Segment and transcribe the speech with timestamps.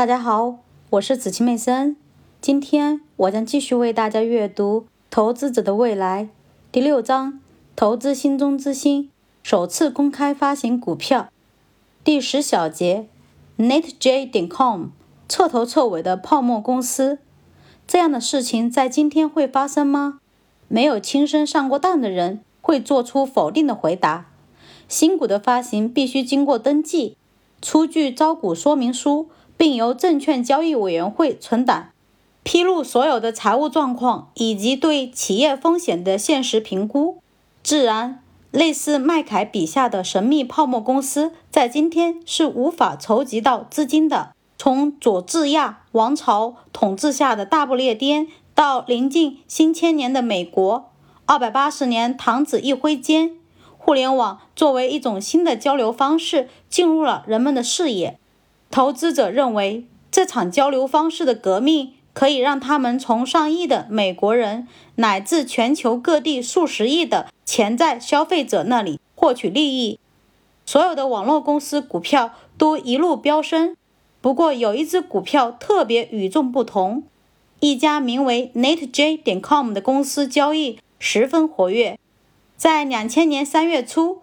[0.00, 1.94] 大家好，我是子琪妹森。
[2.40, 4.80] 今天我将继续为大家阅读
[5.10, 6.24] 《投资者的未来》
[6.72, 7.38] 第六章
[7.76, 9.10] “投资心中之心”，
[9.44, 11.28] 首次公开发行股票。
[12.02, 13.08] 第十小节
[13.58, 14.86] ，NetJ 点 com
[15.28, 17.18] 彻头彻尾的泡沫公司。
[17.86, 20.20] 这样的事情在今天会发生吗？
[20.68, 24.30] 没有亲身上过当的人会做出否定的回答。
[24.88, 27.18] 新股的发行必须经过登记，
[27.60, 29.28] 出具招股说明书。
[29.60, 31.90] 并由证券交易委员会存档，
[32.42, 37.18] 披露所有的财务状况以及对企业风险的现实评估。
[37.62, 44.32] 自然，类似麦凯笔下的神秘泡沫公司，在今天是无法筹集到资金的。
[44.56, 50.90] 从佐治亚王朝统治下的大不列颠，到临近新千年的美国，
[51.26, 53.36] 二百八十年弹指一挥间，
[53.76, 58.16] 互联网作为一种新的交流方式，进入了人们的视野。
[58.70, 69.98] 投资者认为，这场交流方式的革命可以让他们从上亿的美国人乃至全球各地数十亿的潜在消费者那里获取利益。
[70.64, 73.76] 所有的网络公司股票都一路飙升，
[74.20, 77.02] 不过有一只股票特别与众不同。
[77.58, 81.98] 一家名为 NetJ 点 com 的公司交易十分活跃，
[82.56, 84.22] 在两千年三月初。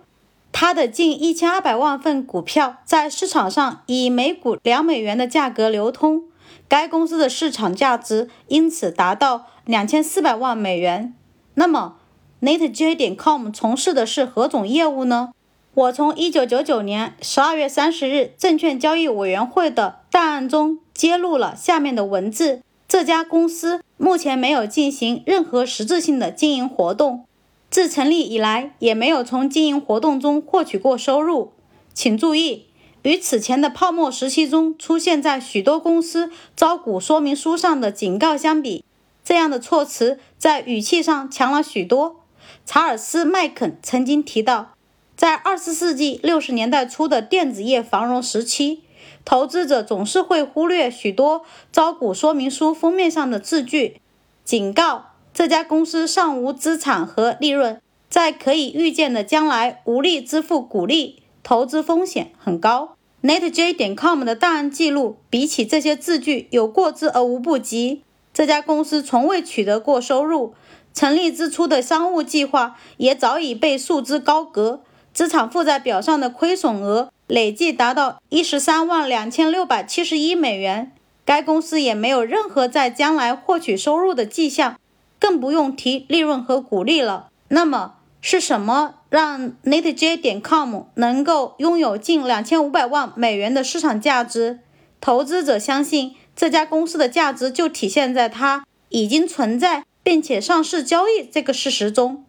[0.59, 6.23] 它的近一千二百万份股票在市场上以每股两美元的价格流通，
[6.67, 11.13] 该公司的市场价值因此达到两千四百万美元。
[11.53, 11.97] 那么
[12.41, 15.30] ，NetJ 点 com 从事的是何种业务呢？
[15.75, 27.27] 我从一九九九年十二月三十日证券交易委员会的档案中揭露了下面的文字：这家公司目前没有进行任何实质性的经营活动。
[27.70, 31.52] 自成立以来，也没有从经营活动中获取过收入。
[31.94, 32.68] 请注意，
[33.02, 38.84] 与此前的泡沫时期中出现在许多公司招股说明书上的警告相比，
[39.24, 42.22] 这样的措辞在语气上强了许多。
[42.66, 44.74] 查尔斯·麦肯曾经提到，
[45.16, 48.84] 在二十世纪六十年代初的电子业繁荣时期，
[49.25, 54.00] 投资者总是会忽略许多招股说明书封面上的字句，
[54.46, 55.06] 警告。
[55.38, 62.96] 这家公司尚无资产和利润，在可以预见的将来无力支付股利，投资风险很高。
[63.22, 68.02] NetJ 点 com 的档案记录比起这些字句有过之而无不及。
[68.34, 70.56] 这家公司从未取得过收入，
[70.92, 74.81] 成立之初的商务计划也早已被束之高阁，
[75.14, 80.92] 资产负债表上的亏损额累计达到一十三万两千六百七十一美元。
[81.24, 84.80] 该公司也没有任何在将来获取收入的迹象。
[85.19, 87.29] 更不用提利润和股利了。
[87.50, 94.59] 那么是什么让 NetJ 点 com 能够拥有近两千五百万美元的市场价值？
[95.00, 102.25] 投资者相信这家公司的价值就体现在它已经存在并且上市交易这个事实中。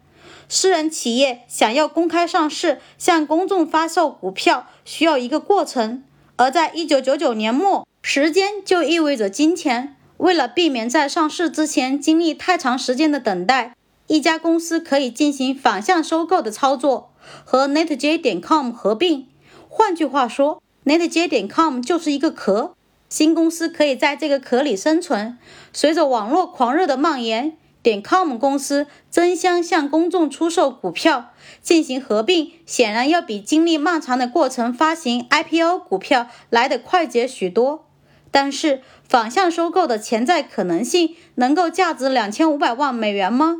[0.48, 6.02] 私人企业想要公开上市，向公众发售股票需要一个过程，
[6.36, 9.96] 而在一九九九年末，时间就意味着金钱。
[10.18, 13.74] 为了避免在上市之前经历太长时间的等待，
[14.08, 17.12] 一家公司可以进行反向收购的操作，
[17.44, 19.26] 和 NetJ 点 com 合并。
[19.68, 22.74] 换句话说，NetJ 点 com 就是一个壳，
[23.08, 25.38] 新公司可以在这个壳里生存。
[25.72, 37.84] 随着网络狂热的蔓延，点 com 公司争相向公众出售股票，进行合并，显然要比经历漫长的过程发行 IPO 股票来得快捷许多。
[38.40, 43.56] 但是，反向收购的潜在可能性能够价值两千五百万美元吗？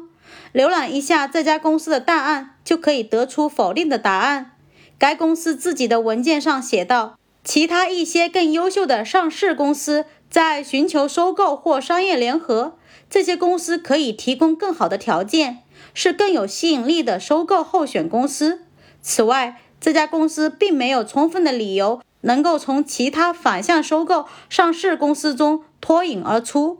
[0.54, 4.52] 浏览一下这家公司的档案，就可以得出否定的答案。
[4.96, 12.76] 该公司自己的文件上写道：“其他一些更优秀的上市公司在寻求收购或商业联合，
[13.10, 18.60] 这些公司可以提供更好的条件，是更有吸引力的收购候选公司。
[19.02, 26.78] 此外，这家公司并没有充分的理由。”能够从其他反向收购上市公司中脱颖而出。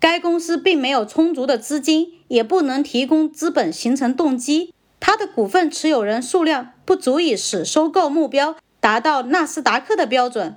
[0.00, 4.74] 该公司并没有充足的资金，也不能提供资本形成动机。
[5.00, 10.56] 它的股份持有人数量不足以使收购目标达到纳斯达克的标准。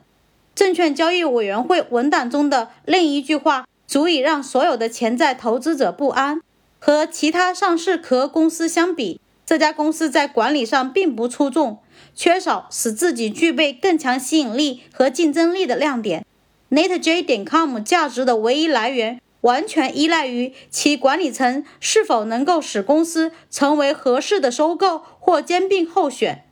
[0.56, 6.42] 证券交易委员会文档中的另一句话足以让所有的潜在投资者不安。
[6.80, 11.80] 和其他上市壳公司相比，这家公司在管理上并不出众。
[12.15, 16.25] 缺少使自己具备更强吸引力和竞争力的亮点。
[16.69, 26.44] NetJ 点 com 价值的唯一来源完全依赖于其管理层是否能够使公司成为合适的收购或兼并候选。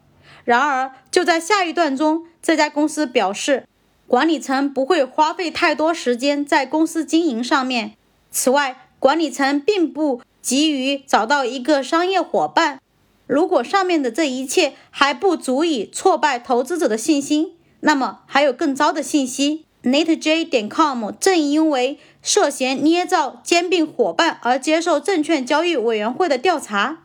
[0.46, 3.66] 然而，就在下一段中，这家公司表示，
[4.08, 7.94] 管理层不会花费太多时间在公司经营上面。
[8.30, 12.80] 此外，管理层并不急于找到一个商业伙伴。
[13.28, 19.66] 如果上面的这一切还不足以挫败投资者的信心，那么还有更糟的信息。
[19.84, 27.04] NetJ 点 com 正因为涉嫌捏造兼并伙伴而接受证券交易委员会的调查。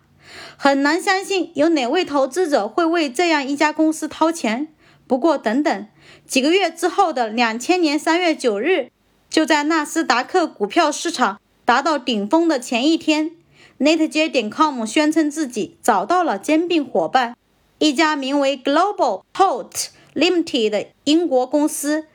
[0.57, 4.69] 很难相信有哪位投资者会为这样一家公司掏钱。
[5.07, 5.87] 不过，等等，
[6.27, 8.91] 几个月之后的两千年三月九日，
[9.29, 13.33] 就在纳斯达克股票市场达到顶峰的前一天
[13.81, 17.35] ，NetJ 点 com 宣称自己找到了兼并伙伴，
[17.79, 19.75] 一家名为 Global Hot
[20.15, 22.07] Limited 的英国公司。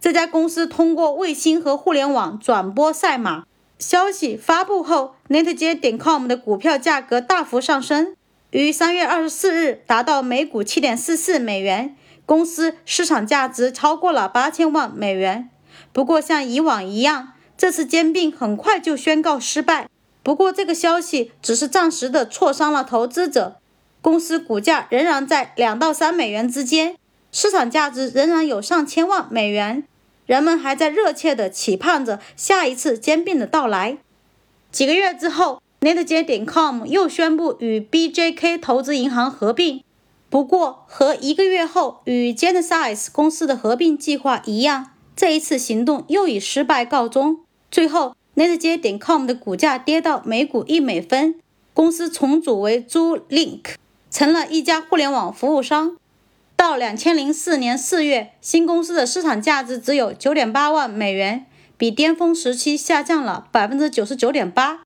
[0.00, 3.44] 这家公司通过卫星和互联网转播赛马。
[3.78, 8.14] 消息发布后，NetJ 点 com 的股票价格大幅上升，
[8.50, 15.50] 于三月二十四日达到每股七点四四美元，公司市场价值超过了八千万美元。
[15.92, 19.88] 不过，像以往一样，这次兼并很快就宣告失败。
[20.24, 23.58] 不过，这个消息只是暂时的挫伤了投资者，
[24.00, 26.96] 公司股价仍然在两到三美元之间，
[27.30, 29.84] 市场价值仍然有上千万美元。
[30.24, 33.98] 人们还在热切地期盼着下一次兼并的到来。
[34.72, 39.84] 几个月之后，NetJ 点 com 又宣布与 BJK 投资银行合并。
[40.30, 47.40] 不过，和一个月后与 Genesis 公司的合并计划一样，这一次行动又以失败告终。
[47.70, 51.34] 最后，NetJ 点 com 的股价跌到每股一美分，
[51.72, 53.74] 公司重组为 ZooLink，
[54.10, 55.96] 成了一家互联网服务商。
[56.56, 61.44] 到两千零四年四月，新公司的市场价值只有九点八万美元，
[61.76, 64.83] 比巅峰时期下降了百分之九十九点八。